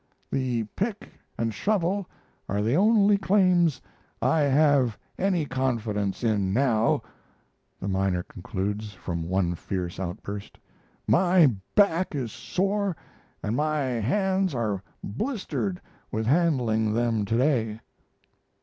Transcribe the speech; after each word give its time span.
"The 0.31 0.63
pick 0.75 1.11
and 1.37 1.53
shovel 1.53 2.09
are 2.49 2.63
the 2.63 2.73
only 2.73 3.19
claims 3.19 3.79
I 4.19 4.39
have 4.39 4.97
any 5.19 5.45
confidence 5.45 6.23
in 6.23 6.51
now," 6.53 7.03
the 7.79 7.87
miner 7.87 8.23
concludes, 8.23 8.95
after 8.99 9.13
one 9.13 9.53
fierce 9.53 9.99
outburst. 9.99 10.57
"My 11.07 11.53
back 11.75 12.15
is 12.15 12.31
sore, 12.31 12.95
and 13.43 13.55
my 13.55 13.81
hands 13.81 14.55
are 14.55 14.81
blistered 15.03 15.79
with 16.11 16.25
handling 16.25 16.93
them 16.93 17.23
to 17.25 17.37
day." 17.37 17.79